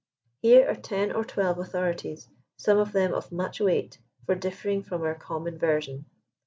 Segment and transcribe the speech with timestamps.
[0.41, 5.03] Here are ten or twelve authorities, some of them of much weight, for differing from
[5.03, 6.05] our common version.